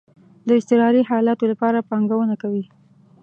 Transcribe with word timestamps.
د 0.47 0.49
اضطراری 0.57 1.01
حالاتو 1.09 1.45
لپاره 1.51 1.85
پانګونه 1.89 2.35
کوئ؟ 2.41 2.63